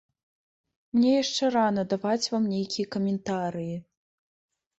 Мне 0.95 1.11
яшчэ 1.23 1.43
рана 1.55 1.83
даваць 1.91 2.29
вам 2.33 2.43
нейкія 2.55 2.91
каментарыі. 2.97 3.77